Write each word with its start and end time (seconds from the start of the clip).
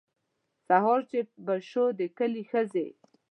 سهار 0.67 0.99
چې 1.09 1.19
به 1.45 1.55
شو 1.69 1.85
د 1.99 2.01
کلي 2.17 2.43
ښځې. 2.51 2.87